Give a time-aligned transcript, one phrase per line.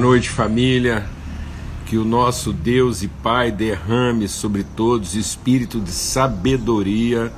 [0.00, 1.04] Noite, família.
[1.84, 7.30] Que o nosso Deus e Pai derrame sobre todos espírito de sabedoria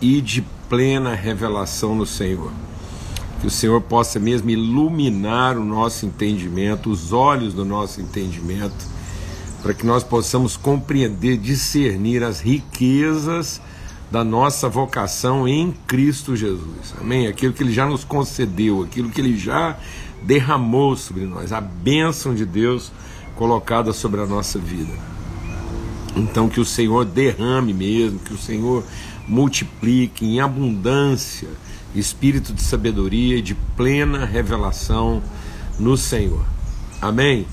[0.00, 2.50] e de plena revelação no Senhor.
[3.42, 8.86] Que o Senhor possa mesmo iluminar o nosso entendimento, os olhos do nosso entendimento,
[9.62, 13.60] para que nós possamos compreender, discernir as riquezas
[14.10, 16.94] da nossa vocação em Cristo Jesus.
[16.98, 17.26] Amém?
[17.26, 19.76] Aquilo que Ele já nos concedeu, aquilo que Ele já
[20.22, 22.92] derramou sobre nós, a bênção de Deus
[23.36, 24.92] colocada sobre a nossa vida.
[26.16, 28.82] Então, que o Senhor derrame mesmo, que o Senhor
[29.28, 31.48] multiplique em abundância
[31.94, 35.22] espírito de sabedoria e de plena revelação
[35.78, 36.44] no Senhor.
[37.00, 37.46] Amém?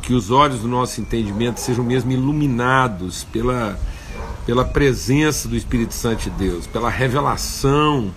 [0.00, 3.78] Que os olhos do nosso entendimento sejam mesmo iluminados pela,
[4.46, 8.12] pela presença do Espírito Santo de Deus, pela revelação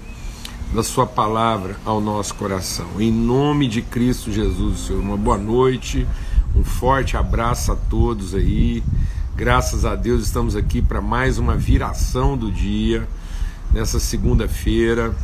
[0.75, 2.85] da Sua palavra ao nosso coração.
[2.99, 6.05] Em nome de Cristo Jesus, Senhor, uma boa noite,
[6.53, 8.84] um forte abraço a todos aí.
[9.38, 13.07] Graças a Deus estamos aqui para mais uma viração do dia,
[13.71, 15.15] nessa segunda-feira.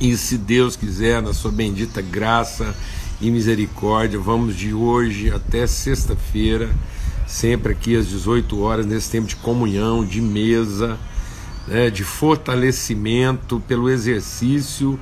[0.00, 2.74] E se Deus quiser, na Sua bendita graça
[3.20, 6.68] e misericórdia, vamos de hoje até sexta-feira,
[7.24, 10.98] sempre aqui às 18 horas, nesse tempo de comunhão, de mesa
[11.70, 14.98] né, de fortalecimento pelo exercício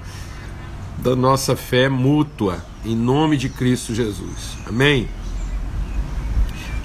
[0.99, 4.59] da nossa fé mútua, em nome de Cristo Jesus.
[4.67, 5.09] Amém?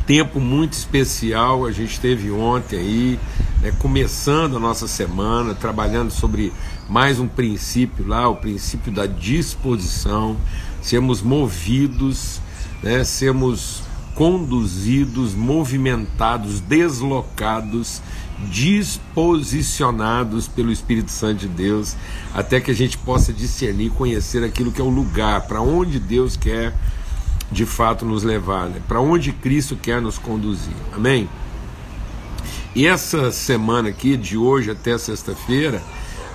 [0.08, 3.20] Tempo muito especial, a gente teve ontem aí,
[3.61, 6.54] né, começando a nossa semana, trabalhando sobre
[6.88, 10.38] mais um princípio lá, o princípio da disposição,
[10.81, 12.39] sermos movidos,
[12.81, 13.84] né, sermos
[14.16, 18.02] conduzidos, movimentados, deslocados
[18.50, 21.95] disposicionados pelo Espírito Santo de Deus,
[22.34, 26.36] até que a gente possa discernir, conhecer aquilo que é o lugar, para onde Deus
[26.36, 26.73] quer
[27.52, 28.81] de fato nos levar, né?
[28.88, 30.73] para onde Cristo quer nos conduzir.
[30.94, 31.30] Amém?
[32.76, 35.82] E essa semana aqui, de hoje até sexta-feira,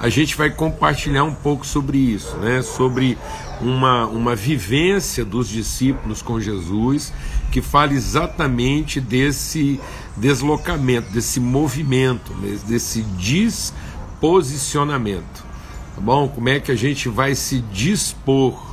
[0.01, 2.63] a gente vai compartilhar um pouco sobre isso, né?
[2.63, 3.19] sobre
[3.61, 7.13] uma, uma vivência dos discípulos com Jesus,
[7.51, 9.81] que fala exatamente desse
[10.17, 12.57] deslocamento, desse movimento, né?
[12.67, 15.49] desse disposicionamento.
[15.95, 16.29] Tá bom?
[16.29, 18.69] Como é que a gente vai se dispor?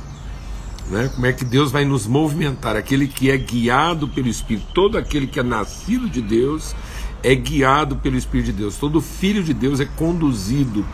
[0.88, 1.10] Né?
[1.14, 2.76] Como é que Deus vai nos movimentar?
[2.76, 6.76] Aquele que é guiado pelo Espírito, todo aquele que é nascido de Deus
[7.22, 8.76] é guiado pelo Espírito de Deus.
[8.76, 10.86] Todo filho de Deus é conduzido,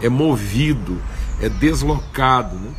[0.00, 0.96] é movido,
[1.40, 2.70] é deslocado, né?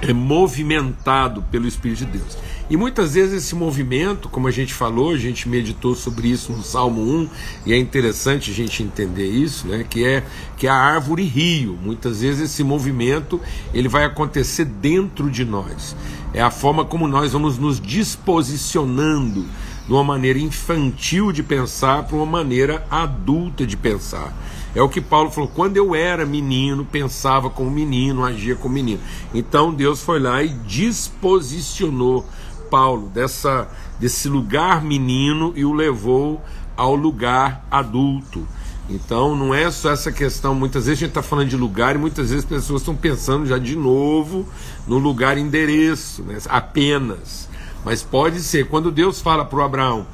[0.00, 2.38] É movimentado pelo Espírito de Deus.
[2.70, 6.62] E muitas vezes esse movimento, como a gente falou, a gente meditou sobre isso no
[6.62, 7.28] Salmo 1,
[7.66, 10.22] e é interessante a gente entender isso, né, que é
[10.56, 11.78] que é a árvore rio.
[11.82, 13.40] Muitas vezes esse movimento,
[13.72, 15.96] ele vai acontecer dentro de nós.
[16.34, 19.46] É a forma como nós vamos nos disposicionando
[19.86, 24.34] de uma maneira infantil de pensar para uma maneira adulta de pensar.
[24.74, 29.00] É o que Paulo falou: quando eu era menino, pensava como menino, agia como menino.
[29.34, 32.26] Então Deus foi lá e disposicionou
[32.70, 33.68] Paulo dessa,
[33.98, 36.42] desse lugar menino e o levou
[36.76, 38.46] ao lugar adulto.
[38.88, 41.98] Então não é só essa questão, muitas vezes a gente está falando de lugar e
[41.98, 44.48] muitas vezes as pessoas estão pensando já de novo
[44.86, 46.38] no lugar endereço, né?
[46.48, 47.48] apenas.
[47.84, 50.06] Mas pode ser, quando Deus fala para o Abraão,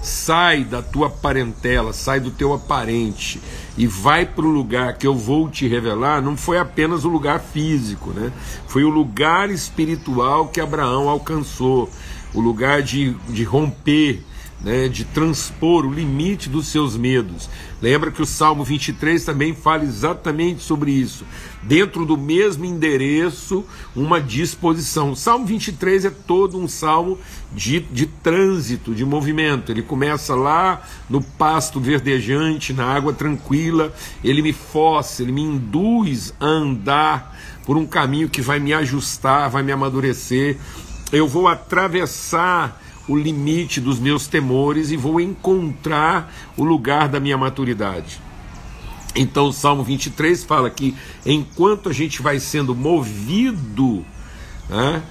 [0.00, 3.40] sai da tua parentela, sai do teu aparente
[3.76, 7.40] e vai para o lugar que eu vou te revelar, não foi apenas o lugar
[7.40, 8.30] físico, né?
[8.66, 11.88] Foi o lugar espiritual que Abraão alcançou,
[12.34, 14.22] o lugar de, de romper
[14.64, 17.48] né, de transpor o limite dos seus medos.
[17.80, 21.24] Lembra que o Salmo 23 também fala exatamente sobre isso.
[21.62, 23.64] Dentro do mesmo endereço,
[23.94, 25.12] uma disposição.
[25.12, 27.18] O Salmo 23 é todo um salmo
[27.52, 29.72] de, de trânsito, de movimento.
[29.72, 33.92] Ele começa lá no pasto verdejante, na água tranquila.
[34.22, 39.50] Ele me força, ele me induz a andar por um caminho que vai me ajustar,
[39.50, 40.56] vai me amadurecer.
[41.12, 47.36] Eu vou atravessar o limite dos meus temores e vou encontrar o lugar da minha
[47.36, 48.20] maturidade.
[49.14, 50.94] Então o Salmo 23 fala que
[51.26, 54.04] enquanto a gente vai sendo movido,
[54.68, 55.02] né,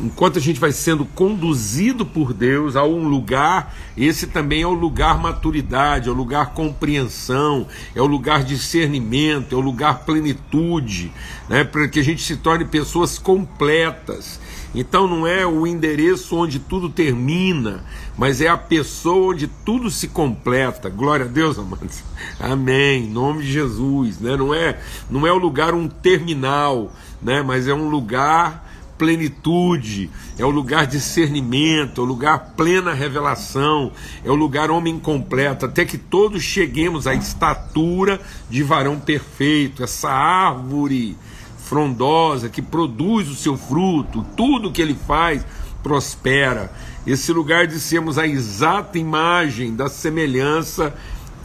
[0.00, 4.72] enquanto a gente vai sendo conduzido por Deus a um lugar, esse também é o
[4.72, 7.66] lugar maturidade, é o lugar compreensão,
[7.96, 11.10] é o lugar discernimento, é o lugar plenitude,
[11.48, 14.38] né, para que a gente se torne pessoas completas
[14.74, 17.84] então não é o endereço onde tudo termina,
[18.16, 20.90] mas é a pessoa onde tudo se completa.
[20.90, 22.02] Glória a Deus, amados.
[22.38, 23.04] Amém.
[23.04, 24.36] Em nome de Jesus, né?
[24.36, 24.78] Não é,
[25.10, 26.92] não é o lugar um terminal,
[27.22, 27.42] né?
[27.42, 28.66] Mas é um lugar
[28.98, 33.92] plenitude, é o lugar discernimento, é o lugar plena revelação,
[34.24, 38.20] é o lugar homem completo, até que todos cheguemos à estatura
[38.50, 41.16] de varão perfeito, essa árvore
[41.68, 45.44] frondosa que produz o seu fruto, tudo que ele faz
[45.82, 46.72] prospera.
[47.06, 50.94] Esse lugar de sermos a exata imagem da semelhança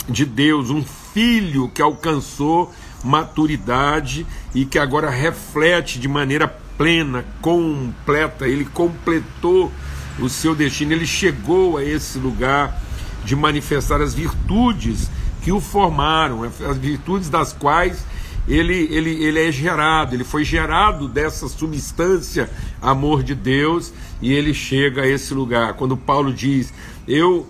[0.07, 0.83] de Deus, um
[1.13, 2.73] filho que alcançou
[3.03, 4.25] maturidade
[4.55, 6.47] e que agora reflete de maneira
[6.77, 9.71] plena, completa, ele completou
[10.19, 12.81] o seu destino, ele chegou a esse lugar
[13.25, 15.09] de manifestar as virtudes
[15.41, 18.05] que o formaram, as virtudes das quais
[18.47, 22.49] ele, ele, ele é gerado, ele foi gerado dessa substância
[22.81, 25.73] amor de Deus e ele chega a esse lugar.
[25.73, 26.73] Quando Paulo diz:
[27.07, 27.47] Eu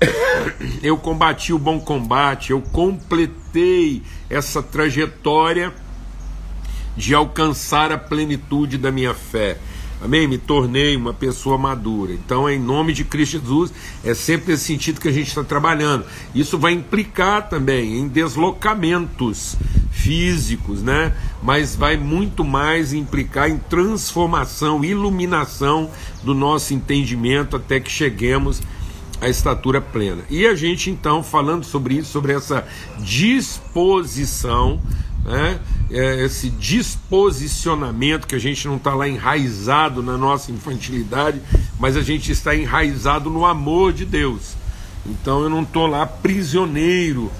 [0.82, 5.72] eu combati o bom combate, eu completei essa trajetória
[6.96, 9.58] de alcançar a plenitude da minha fé.
[10.02, 10.26] Amém?
[10.26, 12.12] Me tornei uma pessoa madura.
[12.12, 16.06] Então, em nome de Cristo Jesus, é sempre esse sentido que a gente está trabalhando.
[16.34, 19.56] Isso vai implicar também em deslocamentos
[19.90, 21.14] físicos, né?
[21.42, 25.90] Mas vai muito mais implicar em transformação, iluminação
[26.22, 28.62] do nosso entendimento até que cheguemos
[29.20, 30.22] à estatura plena.
[30.30, 32.66] E a gente então falando sobre isso, sobre essa
[32.98, 34.80] disposição
[35.24, 35.60] né?
[35.90, 41.40] É esse disposicionamento que a gente não está lá enraizado na nossa infantilidade,
[41.78, 44.54] mas a gente está enraizado no amor de Deus.
[45.04, 47.30] Então eu não estou lá prisioneiro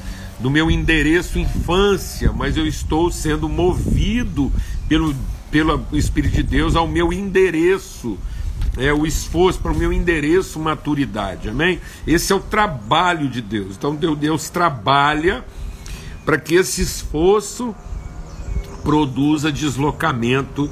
[0.40, 4.50] do meu endereço infância, mas eu estou sendo movido
[4.88, 5.14] pelo,
[5.50, 8.18] pelo Espírito de Deus ao meu endereço,
[8.78, 11.80] é o esforço para o meu endereço maturidade, amém?
[12.06, 13.76] Esse é o trabalho de Deus.
[13.76, 15.44] Então Deus trabalha
[16.24, 17.74] para que esse esforço
[18.82, 20.70] produza deslocamento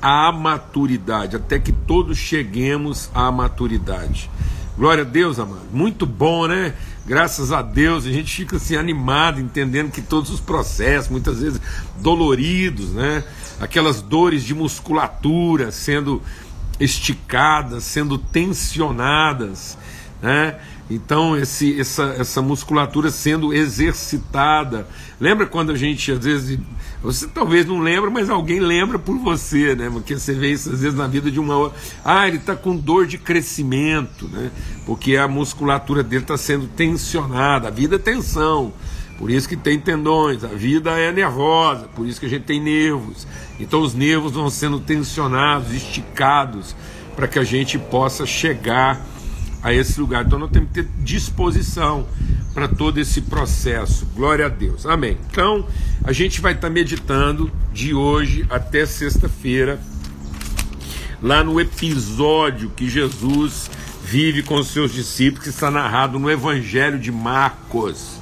[0.00, 4.30] à maturidade, até que todos cheguemos à maturidade.
[4.76, 5.66] Glória a Deus, amado.
[5.72, 6.72] Muito bom, né?
[7.04, 11.60] Graças a Deus, a gente fica assim animado, entendendo que todos os processos, muitas vezes
[12.00, 13.24] doloridos, né?
[13.60, 16.22] Aquelas dores de musculatura sendo
[16.78, 19.76] esticadas, sendo tensionadas,
[20.22, 20.58] né?
[20.90, 24.86] Então, esse, essa, essa musculatura sendo exercitada.
[25.20, 26.58] Lembra quando a gente, às vezes,
[27.02, 29.90] você talvez não lembra, mas alguém lembra por você, né?
[29.90, 31.78] Porque você vê isso às vezes na vida de uma outra.
[32.02, 34.50] Ah, ele está com dor de crescimento, né?
[34.86, 37.68] Porque a musculatura dele está sendo tensionada.
[37.68, 38.72] A vida é tensão.
[39.18, 42.60] Por isso que tem tendões, a vida é nervosa, por isso que a gente tem
[42.60, 43.26] nervos.
[43.58, 46.74] Então os nervos vão sendo tensionados, esticados,
[47.16, 49.04] para que a gente possa chegar
[49.62, 50.24] a esse lugar.
[50.24, 52.06] Então nós temos que ter disposição
[52.54, 54.06] para todo esse processo.
[54.14, 54.84] Glória a Deus.
[54.86, 55.16] Amém.
[55.30, 55.66] Então,
[56.02, 59.80] a gente vai estar meditando de hoje até sexta-feira,
[61.22, 63.70] lá no episódio que Jesus
[64.04, 68.18] vive com os seus discípulos, que está narrado no Evangelho de Marcos.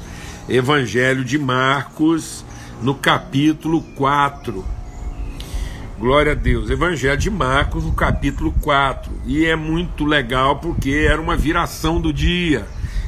[0.49, 2.45] Evangelho de Marcos,
[2.83, 4.76] no capítulo 4.
[5.99, 6.69] Glória a Deus.
[6.69, 9.11] Evangelho de Marcos, no capítulo 4.
[9.25, 12.67] E é muito legal porque era uma viração do dia.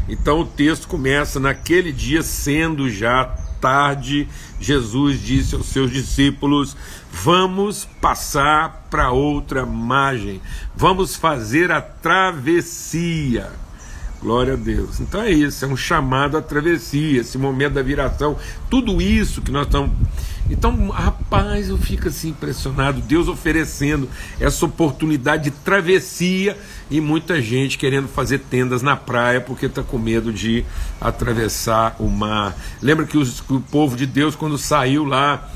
[0.09, 3.27] Então o texto começa naquele dia, sendo já
[3.61, 4.27] tarde,
[4.59, 6.75] Jesus disse aos seus discípulos:
[7.13, 10.41] Vamos passar para outra margem,
[10.75, 13.53] vamos fazer a travessia.
[14.21, 14.99] Glória a Deus.
[15.01, 18.37] Então é isso, é um chamado à travessia, esse momento da viração,
[18.69, 19.93] tudo isso que nós estamos.
[20.51, 24.09] Então, rapaz, eu fico assim impressionado, Deus oferecendo
[24.41, 26.57] essa oportunidade de travessia
[26.91, 30.65] e muita gente querendo fazer tendas na praia porque está com medo de
[31.01, 32.57] atravessar o mar.
[32.83, 35.51] Lembra que, os, que o povo de Deus, quando saiu lá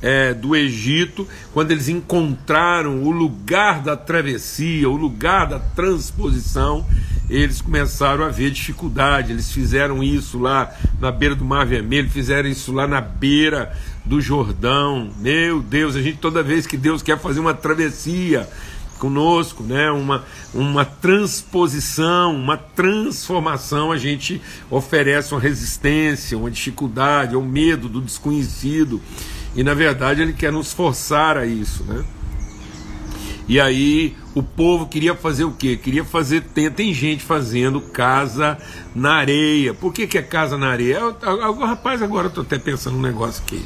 [0.00, 6.86] é, do Egito, quando eles encontraram o lugar da travessia, o lugar da transposição,
[7.28, 9.32] eles começaram a ver dificuldade.
[9.32, 13.72] Eles fizeram isso lá na beira do Mar Vermelho, fizeram isso lá na beira
[14.04, 15.10] do Jordão.
[15.18, 18.48] Meu Deus, a gente toda vez que Deus quer fazer uma travessia
[18.98, 27.44] conosco, né, uma, uma transposição, uma transformação, a gente oferece uma resistência, uma dificuldade, um
[27.44, 29.00] medo do desconhecido.
[29.54, 32.04] E na verdade ele quer nos forçar a isso, né?
[33.48, 35.76] E aí o povo queria fazer o quê?
[35.76, 36.42] Queria fazer.
[36.42, 38.58] Tem, tem gente fazendo casa
[38.94, 39.72] na areia.
[39.72, 40.98] Por que, que é casa na areia?
[40.98, 43.64] Eu, eu, rapaz, agora eu estou até pensando um negócio aqui.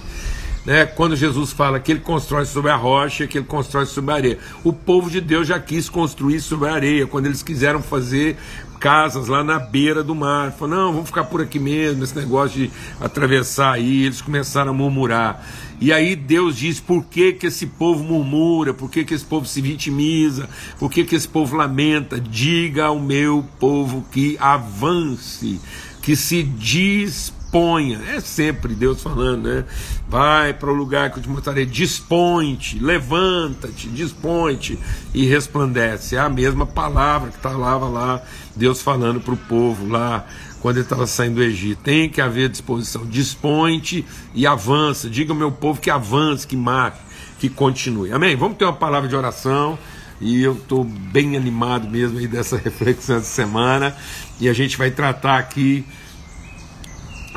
[0.65, 4.15] Né, quando Jesus fala que ele constrói sobre a rocha, que ele constrói sobre a
[4.15, 4.39] areia.
[4.63, 8.37] O povo de Deus já quis construir sobre a areia, quando eles quiseram fazer
[8.83, 10.51] casas lá na beira do mar.
[10.53, 14.05] Falou, não, vamos ficar por aqui mesmo, esse negócio de atravessar aí.
[14.05, 15.47] Eles começaram a murmurar.
[15.81, 19.47] E aí Deus diz por que, que esse povo murmura, por que, que esse povo
[19.47, 22.21] se vitimiza, por que, que esse povo lamenta.
[22.21, 25.61] Diga ao meu povo que avance,
[26.01, 28.01] que se diz disponha.
[28.09, 29.65] É sempre Deus falando, né?
[30.09, 34.79] Vai para o lugar que eu te mostrarei, dispõe-te, levanta-te, dispõe-te
[35.13, 36.17] e resplandece.
[36.17, 38.23] É a mesma palavra que estava lá,
[38.57, 40.27] Deus falando para o povo lá
[40.61, 41.83] quando ele estava saindo do Egito.
[41.83, 43.05] Tem que haver disposição.
[43.05, 44.05] Dispõe-te
[44.35, 45.11] e avança.
[45.11, 47.01] Diga ao meu povo que avance, que marque,
[47.39, 48.13] que continue.
[48.13, 48.35] Amém?
[48.35, 49.79] Vamos ter uma palavra de oração.
[50.21, 53.95] E eu estou bem animado mesmo aí dessa reflexão essa semana.
[54.41, 55.85] E a gente vai tratar aqui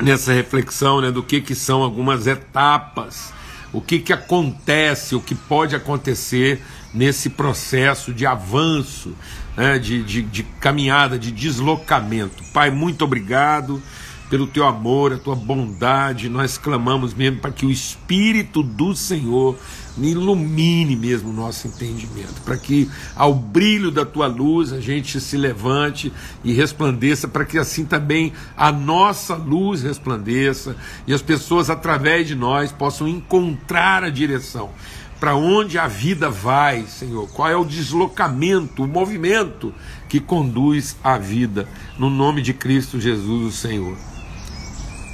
[0.02, 3.32] nessa reflexão né, do que, que são algumas etapas,
[3.72, 6.62] o que, que acontece, o que pode acontecer
[6.94, 9.14] nesse processo de avanço,
[9.56, 12.42] né, de, de, de caminhada, de deslocamento.
[12.52, 13.82] Pai, muito obrigado
[14.30, 16.28] pelo teu amor, a tua bondade.
[16.28, 19.56] Nós clamamos mesmo para que o Espírito do Senhor
[19.98, 25.36] ilumine mesmo o nosso entendimento, para que ao brilho da tua luz a gente se
[25.36, 26.12] levante
[26.44, 30.76] e resplandeça, para que assim também a nossa luz resplandeça
[31.06, 34.70] e as pessoas através de nós possam encontrar a direção.
[35.18, 37.26] Para onde a vida vai, Senhor?
[37.30, 39.72] Qual é o deslocamento, o movimento
[40.10, 41.66] que conduz a vida?
[41.98, 43.96] No nome de Cristo Jesus, o Senhor.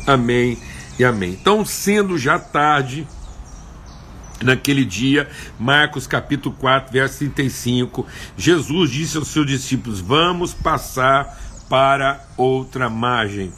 [0.04, 0.58] Amém
[0.98, 1.36] e amém.
[1.40, 3.06] Então, sendo já tarde,
[4.42, 8.06] naquele dia, Marcos capítulo 4, verso 35,
[8.36, 13.52] Jesus disse aos seus discípulos: Vamos passar para outra margem.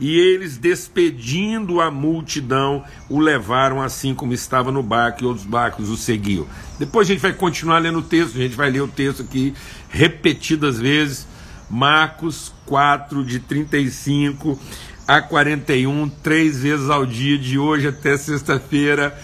[0.00, 5.90] E eles, despedindo a multidão, o levaram assim como estava no barco, e outros barcos
[5.90, 6.46] o seguiam.
[6.78, 9.52] Depois a gente vai continuar lendo o texto, a gente vai ler o texto aqui
[9.90, 11.28] repetidas vezes.
[11.68, 14.58] Marcos 4, de 35
[15.06, 19.16] a 41, três vezes ao dia, de hoje até sexta-feira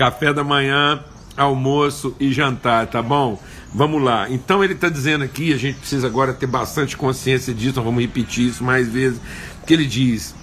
[0.00, 1.04] café da manhã,
[1.36, 3.38] almoço e jantar, tá bom?
[3.74, 4.30] Vamos lá.
[4.30, 8.00] Então ele está dizendo aqui, a gente precisa agora ter bastante consciência disso, nós vamos
[8.00, 9.20] repetir isso mais vezes,
[9.66, 10.34] que ele diz,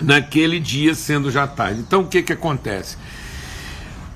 [0.00, 1.80] naquele dia sendo já tarde.
[1.80, 2.96] Então o que que acontece?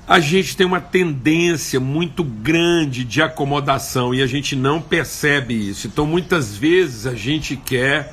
[0.07, 5.85] A gente tem uma tendência muito grande de acomodação e a gente não percebe isso.
[5.85, 8.11] Então muitas vezes a gente quer,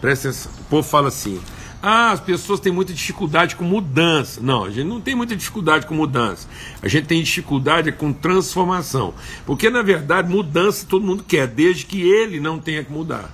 [0.00, 1.40] presta atenção, o povo fala assim,
[1.86, 4.40] ah, as pessoas têm muita dificuldade com mudança.
[4.40, 6.48] Não, a gente não tem muita dificuldade com mudança.
[6.80, 9.12] A gente tem dificuldade com transformação.
[9.44, 13.30] Porque, na verdade, mudança todo mundo quer, desde que ele não tenha que mudar.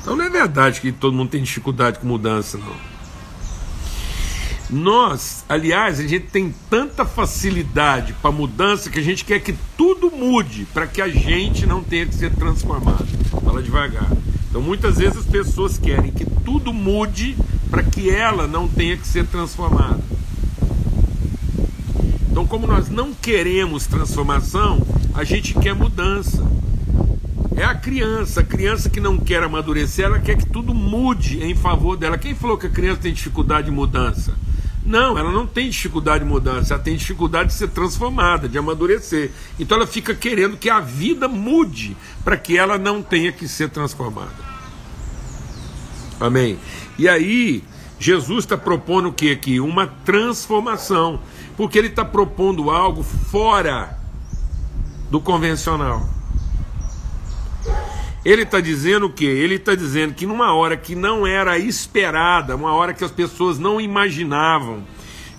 [0.00, 2.76] Então não é verdade que todo mundo tem dificuldade com mudança, não.
[4.70, 10.12] Nós, aliás, a gente tem tanta facilidade para mudança que a gente quer que tudo
[10.12, 13.04] mude para que a gente não tenha que ser transformado.
[13.44, 14.08] Fala devagar.
[14.56, 17.36] Então muitas vezes as pessoas querem que tudo mude
[17.68, 20.00] para que ela não tenha que ser transformada.
[22.30, 24.80] Então, como nós não queremos transformação,
[25.12, 26.42] a gente quer mudança.
[27.54, 31.54] É a criança, a criança que não quer amadurecer, ela quer que tudo mude em
[31.54, 32.16] favor dela.
[32.16, 34.32] Quem falou que a criança tem dificuldade de mudança?
[34.86, 39.32] Não, ela não tem dificuldade de mudança, ela tem dificuldade de ser transformada, de amadurecer.
[39.58, 43.68] Então ela fica querendo que a vida mude para que ela não tenha que ser
[43.68, 44.46] transformada.
[46.20, 46.56] Amém.
[46.96, 47.64] E aí,
[47.98, 49.58] Jesus está propondo o que aqui?
[49.58, 51.20] Uma transformação.
[51.56, 53.98] Porque ele está propondo algo fora
[55.10, 56.15] do convencional.
[58.26, 59.24] Ele está dizendo o quê?
[59.24, 63.56] Ele está dizendo que numa hora que não era esperada, uma hora que as pessoas
[63.56, 64.82] não imaginavam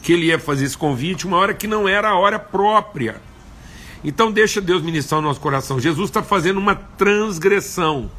[0.02, 3.22] que ele ia fazer esse convite, uma hora que não era a hora própria.
[4.06, 5.82] Então deixa Deus ministrar o nosso coração.
[5.82, 8.10] Jesus está fazendo uma transgressão.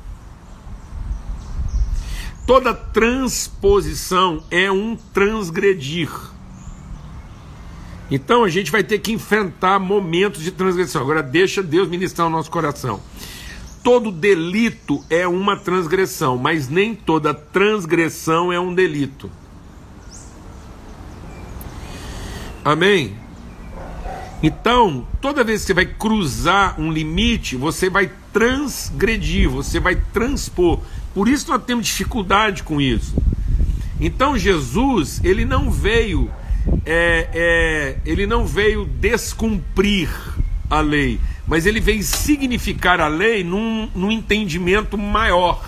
[2.47, 6.11] Toda transposição é um transgredir.
[8.11, 11.01] Então a gente vai ter que enfrentar momentos de transgressão.
[11.01, 13.01] Agora deixa Deus ministrar o nosso coração.
[13.82, 19.30] Todo delito é uma transgressão, mas nem toda transgressão é um delito.
[22.64, 23.16] Amém?
[24.42, 30.80] Então, toda vez que você vai cruzar um limite, você vai transgredir, você vai transpor.
[31.12, 33.16] Por isso nós temos dificuldade com isso.
[34.00, 36.30] Então Jesus, ele não veio,
[36.87, 40.08] é, é, ele não veio descumprir
[40.70, 41.18] a lei,
[41.49, 45.67] mas ele veio significar a lei num, num entendimento maior.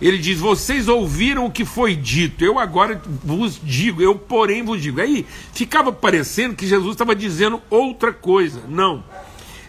[0.00, 4.80] Ele diz: Vocês ouviram o que foi dito, eu agora vos digo, eu porém vos
[4.82, 5.00] digo.
[5.00, 8.62] Aí ficava parecendo que Jesus estava dizendo outra coisa.
[8.66, 9.04] Não.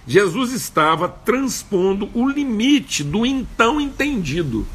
[0.07, 4.65] Jesus estava transpondo o limite do então entendido,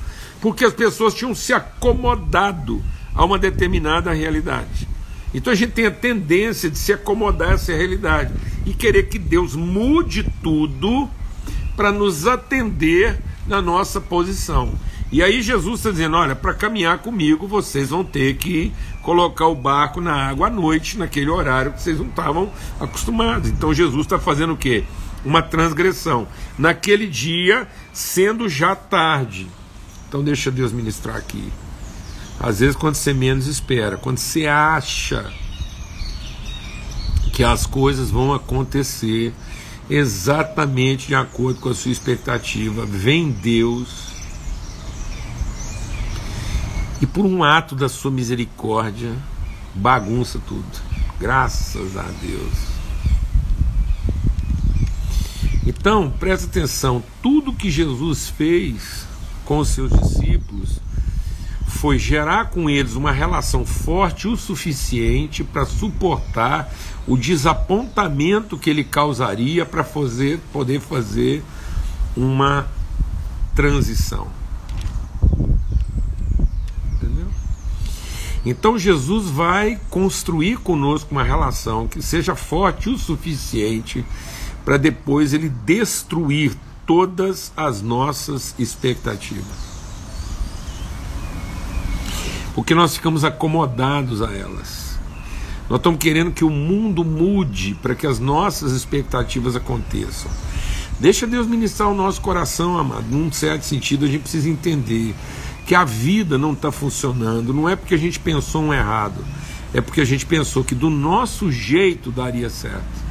[0.40, 4.86] porque as pessoas tinham se acomodado a uma determinada realidade.
[5.34, 8.32] Então a gente tem a tendência de se acomodar a essa realidade
[8.64, 11.08] e querer que Deus mude tudo
[11.76, 14.72] para nos atender na nossa posição.
[15.10, 19.54] E aí Jesus está dizendo: olha, para caminhar comigo, vocês vão ter que colocar o
[19.54, 23.48] barco na água à noite, naquele horário que vocês não estavam acostumados.
[23.48, 24.84] Então Jesus está fazendo o quê?
[25.24, 26.26] Uma transgressão.
[26.58, 29.46] Naquele dia, sendo já tarde.
[30.08, 31.52] Então deixa Deus ministrar aqui.
[32.38, 35.32] Às vezes, quando você menos espera, quando você acha
[37.32, 39.34] que as coisas vão acontecer
[39.88, 44.06] exatamente de acordo com a sua expectativa, vem Deus
[47.00, 49.12] e por um ato da sua misericórdia
[49.74, 50.64] bagunça tudo.
[51.18, 52.76] Graças a Deus.
[55.66, 59.06] Então, presta atenção, tudo que Jesus fez
[59.44, 60.80] com os seus discípulos
[61.76, 66.72] foi gerar com eles uma relação forte o suficiente para suportar
[67.06, 71.44] o desapontamento que ele causaria para fazer, poder fazer
[72.16, 72.66] uma
[73.54, 74.28] transição.
[76.94, 77.28] Entendeu?
[78.44, 84.04] Então Jesus vai construir conosco uma relação que seja forte o suficiente
[84.64, 86.56] para depois ele destruir
[86.86, 89.75] todas as nossas expectativas
[92.56, 94.98] porque nós ficamos acomodados a elas.
[95.68, 100.30] Nós estamos querendo que o mundo mude para que as nossas expectativas aconteçam.
[100.98, 103.04] Deixa Deus ministrar o nosso coração, amado.
[103.10, 105.14] Num certo sentido, a gente precisa entender
[105.66, 107.52] que a vida não está funcionando.
[107.52, 109.22] Não é porque a gente pensou um errado,
[109.74, 113.04] é porque a gente pensou que do nosso jeito daria certo.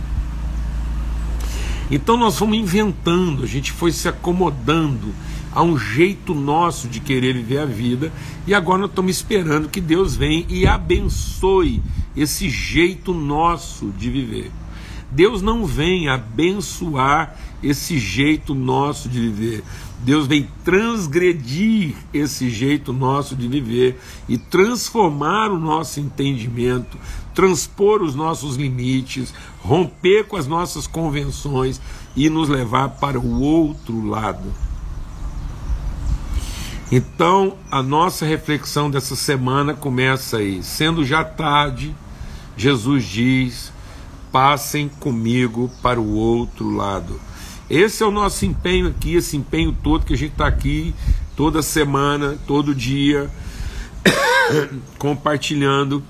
[1.91, 5.13] Então nós fomos inventando, a gente foi se acomodando
[5.55, 8.11] a um jeito nosso de querer viver a vida,
[8.45, 11.81] e agora nós estamos esperando que Deus venha e abençoe
[12.15, 14.51] esse jeito nosso de viver.
[15.09, 19.63] Deus não vem abençoar esse jeito nosso de viver.
[19.99, 26.97] Deus vem transgredir esse jeito nosso de viver e transformar o nosso entendimento,
[27.33, 31.79] transpor os nossos limites, romper com as nossas convenções
[32.15, 34.64] e nos levar para o outro lado.
[36.97, 40.63] Então, a nossa reflexão dessa semana começa aí.
[40.63, 41.93] Sendo já tarde,
[42.55, 43.73] Jesus diz:
[44.31, 47.19] passem comigo para o outro lado.
[47.69, 50.95] Esse é o nosso empenho aqui, esse empenho todo que a gente está aqui
[51.35, 53.29] toda semana, todo dia,
[54.97, 56.01] compartilhando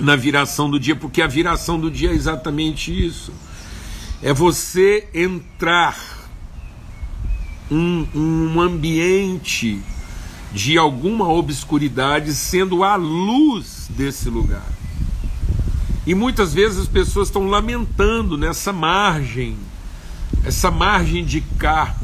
[0.00, 3.32] na viração do dia, porque a viração do dia é exatamente isso.
[4.22, 6.21] É você entrar
[7.72, 9.80] um, um ambiente
[10.52, 14.70] de alguma obscuridade sendo a luz desse lugar.
[16.06, 19.56] E muitas vezes as pessoas estão lamentando nessa margem,
[20.44, 21.96] essa margem de cá,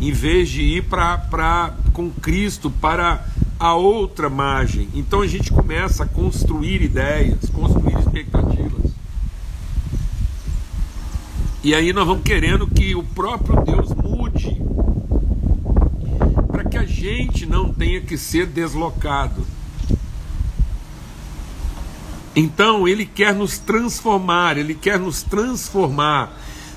[0.00, 3.24] em vez de ir para com Cristo para
[3.60, 4.88] a outra margem.
[4.94, 8.90] Então a gente começa a construir ideias, construir expectativas.
[11.62, 14.73] E aí nós vamos querendo que o próprio Deus mude
[17.04, 19.46] gente não tenha que ser deslocado.
[22.34, 26.32] Então, ele quer nos transformar, ele quer nos transformar.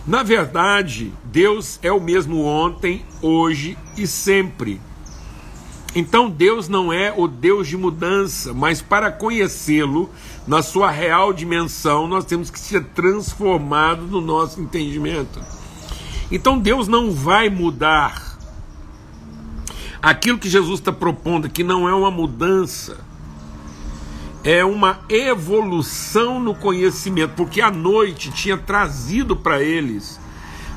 [0.06, 4.82] Na verdade, Deus é o mesmo ontem, hoje e sempre.
[5.96, 10.10] Então, Deus não é o Deus de mudança, mas para conhecê-lo
[10.46, 15.40] na sua real dimensão, nós temos que ser transformados no nosso entendimento.
[16.30, 18.27] Então, Deus não vai mudar
[20.02, 23.00] Aquilo que Jesus está propondo aqui não é uma mudança,
[24.44, 30.20] é uma evolução no conhecimento, porque a noite tinha trazido para eles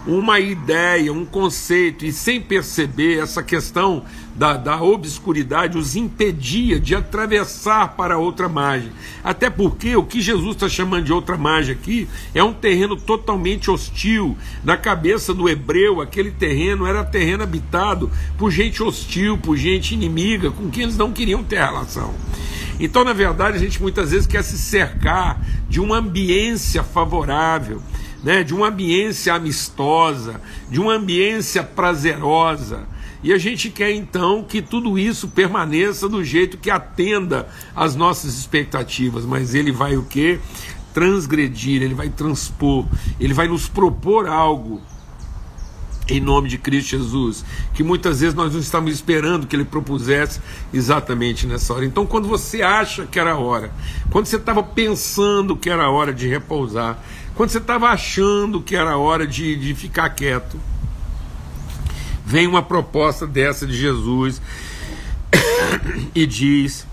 [0.07, 4.05] uma ideia, um conceito, e sem perceber essa questão
[4.41, 8.91] da, da obscuridade os impedia de atravessar para outra margem.
[9.23, 13.71] Até porque o que Jesus está chamando de outra margem aqui é um terreno totalmente
[13.71, 14.39] hostil.
[14.65, 20.51] Na cabeça do hebreu, aquele terreno era terreno habitado por gente hostil, por gente inimiga,
[20.51, 22.15] com quem eles não queriam ter relação.
[22.81, 27.83] Então, na verdade, a gente muitas vezes quer se cercar de uma ambiência favorável
[28.23, 32.87] né, de uma ambiência amistosa, de uma ambiência prazerosa.
[33.23, 38.39] E a gente quer então que tudo isso permaneça do jeito que atenda às nossas
[38.39, 40.41] expectativas, mas ele vai o quê?
[40.95, 42.87] Transgredir, ele vai transpor,
[43.19, 44.81] ele vai nos propor algo
[46.11, 50.41] em nome de Cristo Jesus, que muitas vezes nós não estamos esperando que ele propusesse
[50.73, 51.85] exatamente nessa hora.
[51.85, 53.71] Então, quando você acha que era a hora,
[54.11, 56.99] quando você estava pensando que era a hora de repousar,
[57.35, 60.59] quando você estava achando que era a hora de, de ficar quieto,
[62.31, 64.41] vem uma proposta dessa de Jesus
[66.15, 66.87] e diz: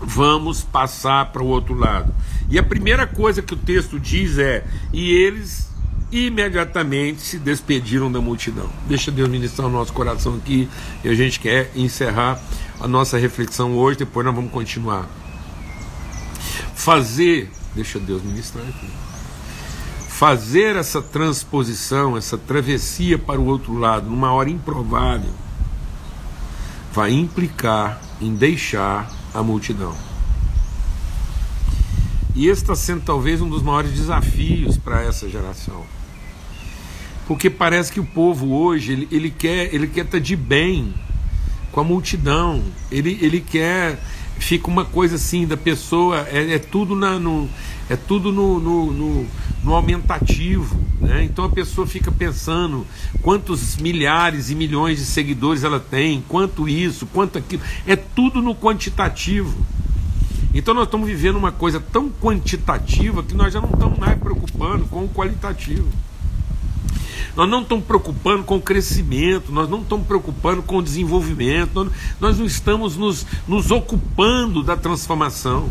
[0.00, 2.14] vamos passar para o outro lado.
[2.48, 5.68] E a primeira coisa que o texto diz é: e eles
[6.12, 8.70] imediatamente se despediram da multidão.
[8.86, 10.68] Deixa Deus ministrar o nosso coração aqui
[11.02, 12.40] e a gente quer encerrar
[12.78, 15.08] a nossa reflexão hoje, depois nós vamos continuar.
[16.76, 19.03] Fazer, deixa Deus ministrar aqui
[20.14, 25.32] fazer essa transposição, essa travessia para o outro lado, numa hora improvável,
[26.92, 29.92] vai implicar em deixar a multidão.
[32.32, 35.84] E esse está sendo talvez um dos maiores desafios para essa geração.
[37.26, 40.94] Porque parece que o povo hoje ele, ele quer ele quer estar tá de bem
[41.72, 42.62] com a multidão.
[42.88, 43.98] Ele, ele quer
[44.38, 47.48] fica uma coisa assim da pessoa é, é tudo na, no,
[47.94, 49.26] é tudo no, no, no,
[49.62, 50.76] no aumentativo.
[51.00, 51.24] Né?
[51.24, 52.86] Então a pessoa fica pensando
[53.22, 57.62] quantos milhares e milhões de seguidores ela tem, quanto isso, quanto aquilo.
[57.86, 59.56] É tudo no quantitativo.
[60.52, 64.86] Então nós estamos vivendo uma coisa tão quantitativa que nós já não estamos mais preocupando
[64.86, 65.88] com o qualitativo.
[67.36, 72.38] Nós não estamos preocupando com o crescimento, nós não estamos preocupando com o desenvolvimento, nós,
[72.38, 75.68] não estamos nos, nos ocupando da transformação.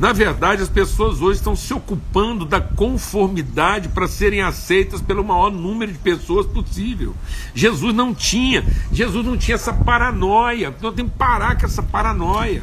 [0.00, 5.50] Na verdade, as pessoas hoje estão se ocupando da conformidade para serem aceitas pelo maior
[5.50, 7.14] número de pessoas possível.
[7.54, 10.74] Jesus não tinha, Jesus não tinha essa paranoia.
[10.80, 12.62] Nós temos que parar com essa paranoia.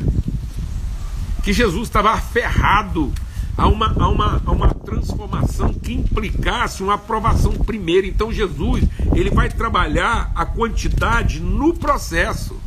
[1.43, 3.13] Que Jesus estava aferrado
[3.55, 8.07] a uma, a, uma, a uma transformação que implicasse uma aprovação primeira.
[8.07, 12.59] Então Jesus ele vai trabalhar a quantidade no processo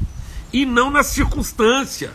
[0.53, 2.13] e não na circunstância.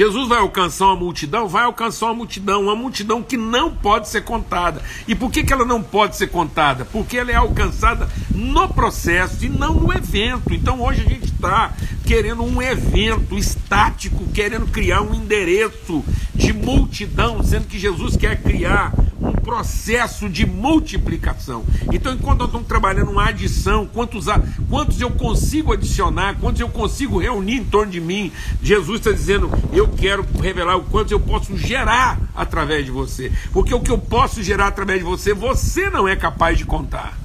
[0.00, 1.46] Jesus vai alcançar uma multidão?
[1.46, 4.80] Vai alcançar uma multidão, uma multidão que não pode ser contada.
[5.06, 6.86] E por que, que ela não pode ser contada?
[6.86, 10.54] Porque ela é alcançada no processo e não no evento.
[10.54, 11.74] Então hoje a gente está
[12.06, 16.02] querendo um evento estático, querendo criar um endereço
[16.34, 21.64] de multidão, sendo que Jesus quer criar um processo de multiplicação.
[21.92, 24.26] Então, enquanto nós estamos trabalhando uma adição, quantos,
[24.68, 29.50] quantos eu consigo adicionar, quantos eu consigo reunir em torno de mim, Jesus está dizendo:
[29.72, 33.30] eu quero revelar o quanto eu posso gerar através de você.
[33.52, 37.18] Porque o que eu posso gerar através de você, você não é capaz de contar.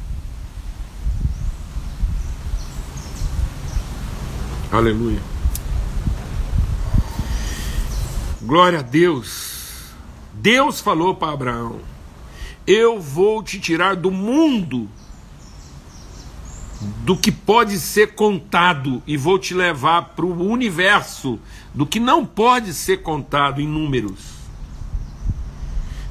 [4.72, 5.20] Aleluia.
[8.42, 9.55] Glória a Deus.
[10.46, 11.80] Deus falou para Abraão:
[12.68, 14.88] Eu vou te tirar do mundo
[17.04, 21.40] do que pode ser contado e vou te levar para o universo
[21.74, 24.20] do que não pode ser contado em números.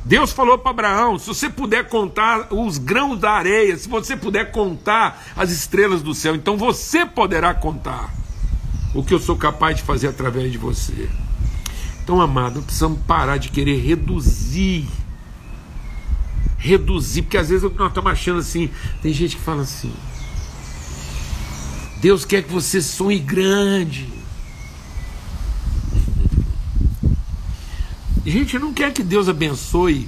[0.04, 4.50] Deus falou para Abraão: se você puder contar os grãos da areia, se você puder
[4.50, 8.12] contar as estrelas do céu, então você poderá contar
[8.92, 11.08] o que eu sou capaz de fazer através de você.
[12.04, 14.86] Então, amado, precisamos parar de querer reduzir.
[16.58, 18.68] Reduzir, porque às vezes nós estamos achando assim.
[19.00, 19.90] Tem gente que fala assim:
[22.02, 24.06] Deus quer que você sonhe grande.
[28.26, 30.06] Gente, não quer que Deus abençoe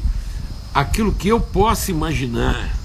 [0.74, 2.76] aquilo que eu possa imaginar.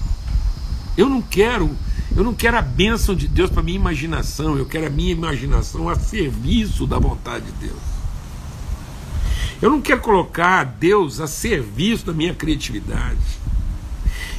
[0.96, 1.70] Eu não quero,
[2.16, 5.88] eu não quero a bênção de Deus para minha imaginação, eu quero a minha imaginação
[5.90, 7.91] a serviço da vontade de Deus.
[9.62, 13.40] Eu não quero colocar Deus a serviço da minha criatividade.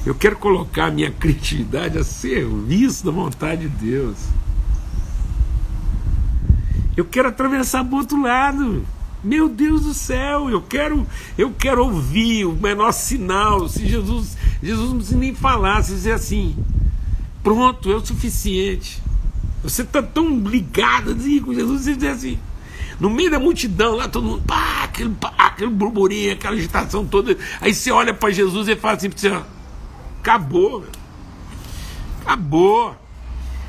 [0.06, 4.18] Eu quero colocar a minha criatividade a serviço da vontade de Deus.
[6.98, 8.86] Eu quero atravessar para o outro lado.
[9.24, 11.08] Meu Deus do céu, eu quero,
[11.38, 13.70] eu quero ouvir o menor sinal.
[13.70, 16.54] Se Jesus, Jesus não precisa nem falar, se dizer assim,
[17.42, 19.02] pronto, é o suficiente.
[19.64, 22.38] Você está tão ligado assim, com Jesus, você dizer assim,
[23.04, 27.38] no meio da multidão, lá todo mundo, pá, aquele, pá, aquele burburinho, aquela agitação toda.
[27.60, 29.44] Aí você olha para Jesus e fala assim para você:
[30.22, 30.86] acabou,
[32.22, 32.96] acabou.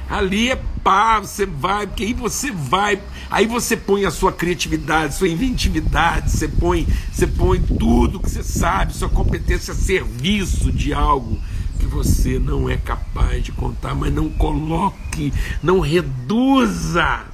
[0.09, 5.17] Ali é pá, você vai, porque aí você vai, aí você põe a sua criatividade,
[5.17, 10.95] sua inventividade, você põe, você põe tudo que você sabe, sua competência a serviço de
[10.95, 11.41] algo
[11.81, 17.34] que você não é capaz de contar, mas não coloque, não reduza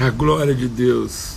[0.00, 1.34] a glória de Deus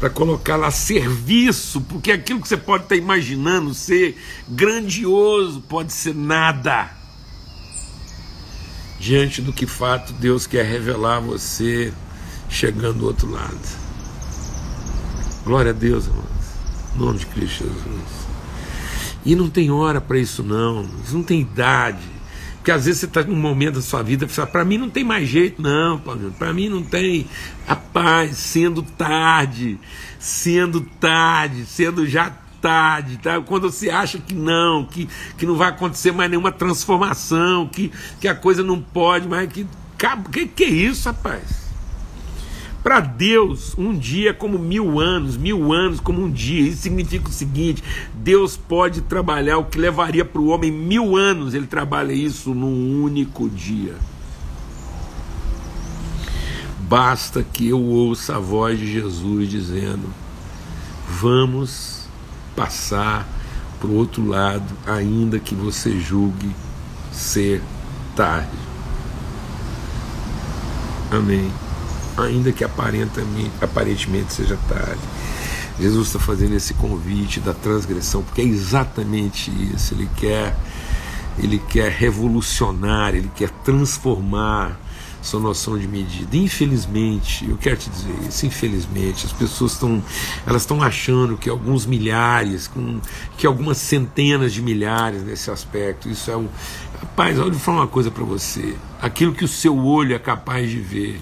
[0.00, 4.16] para colocá-la a serviço, porque aquilo que você pode estar imaginando ser
[4.48, 6.90] grandioso pode ser nada
[8.98, 11.92] diante do que fato Deus quer revelar a você
[12.48, 13.58] chegando do outro lado.
[15.44, 16.26] Glória a Deus, irmãos.
[16.94, 18.28] Em nome de Cristo Jesus.
[19.24, 20.88] E não tem hora para isso, não.
[21.12, 22.17] Não tem idade.
[22.68, 25.02] Porque às vezes você está num momento da sua vida fala, para mim não tem
[25.02, 25.98] mais jeito, não,
[26.38, 27.26] para mim não tem.
[27.66, 29.80] Rapaz, sendo tarde,
[30.18, 32.28] sendo tarde, sendo já
[32.60, 33.40] tarde, tá?
[33.40, 38.28] quando você acha que não, que, que não vai acontecer mais nenhuma transformação, que, que
[38.28, 39.66] a coisa não pode mais, que.
[40.30, 41.67] Que, que é isso, rapaz?
[42.88, 46.70] Para Deus, um dia é como mil anos, mil anos como um dia.
[46.70, 51.52] Isso significa o seguinte: Deus pode trabalhar o que levaria para o homem mil anos,
[51.52, 53.94] ele trabalha isso num único dia.
[56.80, 60.08] Basta que eu ouça a voz de Jesus dizendo:
[61.10, 62.08] Vamos
[62.56, 63.28] passar
[63.78, 66.56] para o outro lado, ainda que você julgue
[67.12, 67.60] ser
[68.16, 68.48] tarde.
[71.10, 71.67] Amém
[72.24, 75.00] ainda que aparentemente seja tarde.
[75.78, 79.94] Jesus está fazendo esse convite da transgressão, porque é exatamente isso.
[79.94, 80.56] Ele quer,
[81.38, 84.78] ele quer revolucionar, ele quer transformar
[85.22, 86.36] sua noção de medida.
[86.36, 90.02] Infelizmente, eu quero te dizer isso, infelizmente, as pessoas estão
[90.46, 92.70] elas estão achando que alguns milhares,
[93.36, 96.48] que algumas centenas de milhares nesse aspecto, isso é um
[97.00, 98.74] Rapaz, olha, eu vou falar uma coisa para você.
[99.00, 101.20] Aquilo que o seu olho é capaz de ver,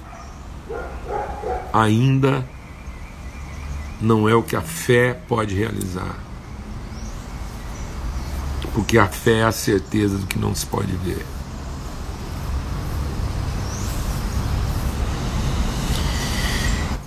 [1.82, 2.46] ainda
[4.00, 6.14] não é o que a fé pode realizar.
[8.74, 11.24] Porque a fé é a certeza do que não se pode ver.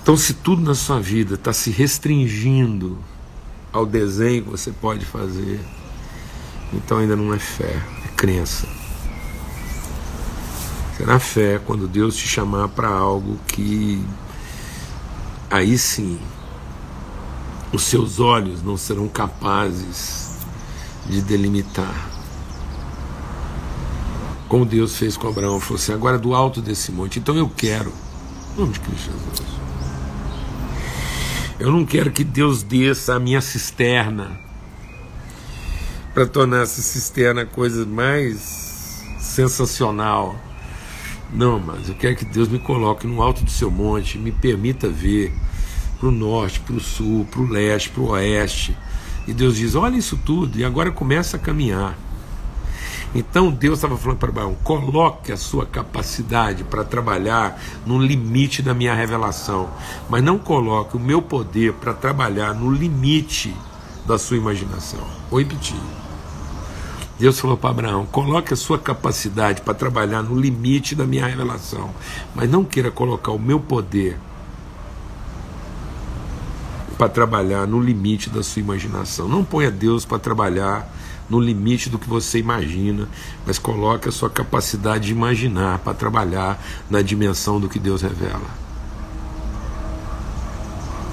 [0.02, 2.98] Então, se tudo na sua vida está se restringindo
[3.72, 5.60] ao desenho que você pode fazer,
[6.74, 8.68] então ainda não é fé, é crença.
[10.98, 14.04] Será fé quando Deus te chamar para algo que
[15.50, 16.20] aí sim
[17.72, 20.38] os seus olhos não serão capazes
[21.08, 22.10] de delimitar.
[24.48, 27.94] Como Deus fez com Abraão, falou assim: agora do alto desse monte, então eu quero,
[28.56, 29.50] em nome de Cristo Jesus.
[31.60, 34.40] Eu não quero que Deus desça a minha cisterna
[36.14, 40.36] para tornar essa cisterna coisa mais sensacional
[41.32, 44.90] não, mas eu quero que Deus me coloque no alto do seu monte, me permita
[44.90, 45.34] ver
[46.00, 48.76] para o norte, para o sul, para o leste, para o oeste.
[49.28, 51.98] E Deus diz: olha isso tudo, e agora começa a caminhar.
[53.14, 58.74] Então Deus estava falando para Abraão: coloque a sua capacidade para trabalhar no limite da
[58.74, 59.70] minha revelação,
[60.10, 63.56] mas não coloque o meu poder para trabalhar no limite
[64.06, 65.06] da sua imaginação.
[65.30, 65.78] Vou repetir.
[67.20, 71.94] Deus falou para Abraão: coloque a sua capacidade para trabalhar no limite da minha revelação,
[72.34, 74.18] mas não queira colocar o meu poder
[76.98, 79.28] para trabalhar no limite da sua imaginação.
[79.28, 80.90] Não ponha Deus para trabalhar
[81.30, 83.08] no limite do que você imagina,
[83.46, 88.48] mas coloque a sua capacidade de imaginar para trabalhar na dimensão do que Deus revela.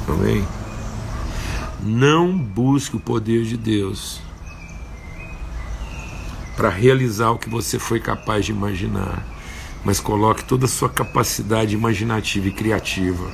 [0.08, 0.46] Amém?
[1.82, 4.25] Não busque o poder de Deus
[6.56, 9.24] para realizar o que você foi capaz de imaginar,
[9.84, 13.30] mas coloque toda a sua capacidade imaginativa e criativa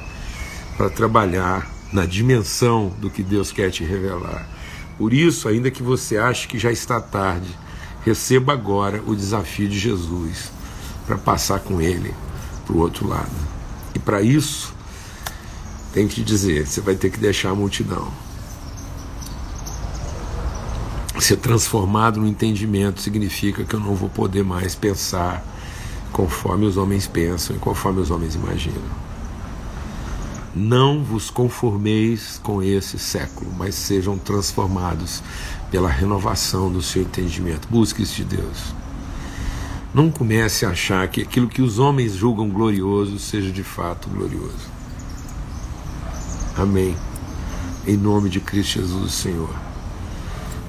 [0.76, 4.48] para trabalhar na dimensão do que Deus quer te revelar.
[4.98, 7.48] Por isso, ainda que você ache que já está tarde,
[8.04, 10.50] receba agora o desafio de Jesus
[11.06, 12.12] para passar com Ele
[12.66, 13.30] para o outro lado.
[13.94, 14.74] E para isso,
[15.92, 18.12] tem que dizer: você vai ter que deixar a multidão
[21.24, 25.44] ser transformado no entendimento significa que eu não vou poder mais pensar
[26.12, 28.82] conforme os homens pensam e conforme os homens imaginam.
[30.54, 35.22] Não vos conformeis com esse século, mas sejam transformados
[35.70, 37.68] pela renovação do seu entendimento.
[37.68, 38.74] Busque de Deus.
[39.94, 44.70] Não comece a achar que aquilo que os homens julgam glorioso seja de fato glorioso.
[46.56, 46.94] Amém.
[47.86, 49.71] Em nome de Cristo Jesus, Senhor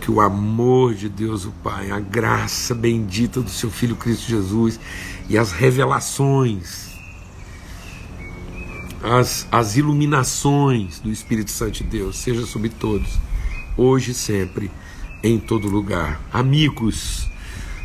[0.04, 4.78] que o amor de Deus o Pai, a graça bendita do seu Filho Cristo Jesus
[5.30, 6.90] e as revelações,
[9.02, 13.18] as, as iluminações do Espírito Santo de Deus, seja sobre todos,
[13.78, 14.70] hoje e sempre,
[15.24, 16.22] em todo lugar.
[16.34, 17.26] Amigos,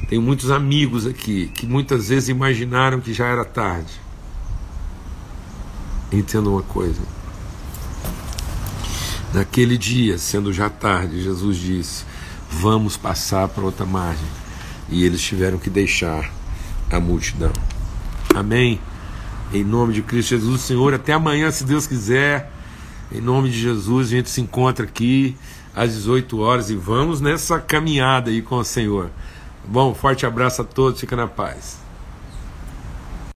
[0.09, 3.93] tenho muitos amigos aqui que muitas vezes imaginaram que já era tarde.
[6.11, 7.01] Entenda uma coisa.
[9.33, 12.08] Naquele dia, sendo já tarde, Jesus disse:
[12.51, 14.27] Vamos passar para outra margem.
[14.89, 16.31] E eles tiveram que deixar
[16.91, 17.53] a multidão.
[18.35, 18.81] Amém.
[19.53, 22.53] Em nome de Cristo Jesus, Senhor, até amanhã, se Deus quiser.
[23.11, 25.37] Em nome de Jesus, a gente se encontra aqui
[25.75, 29.11] às 18 horas e vamos nessa caminhada aí com o Senhor.
[29.67, 31.88] Bom, forte abraço a todos, fica na paz.